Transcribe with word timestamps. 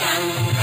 down. 0.00 0.53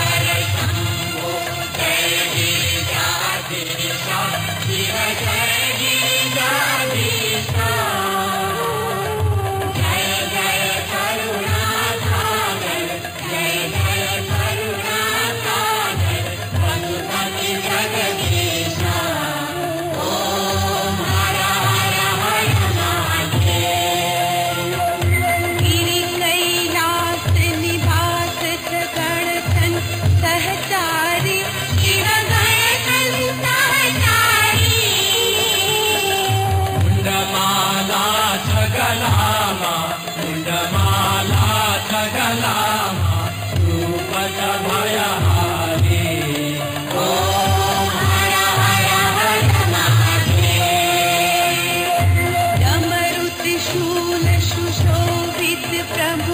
प्रभु 55.90 56.30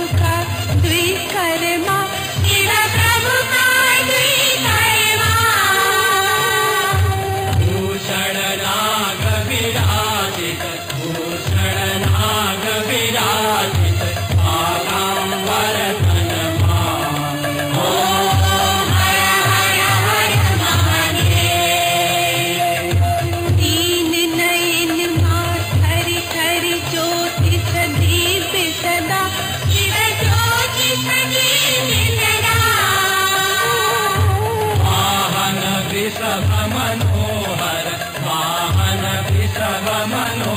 traba 39.54 40.08
mano. 40.08 40.57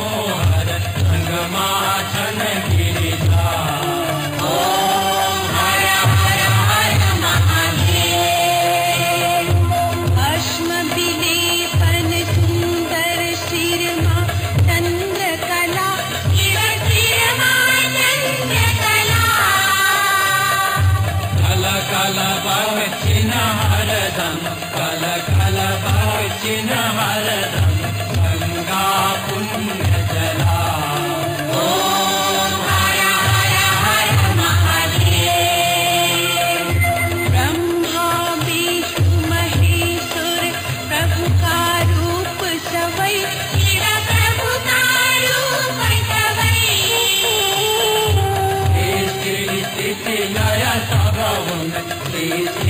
Please. 52.20 52.69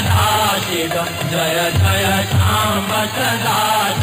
जय 0.00 0.84
जय 1.30 2.24
सदा 3.16 3.97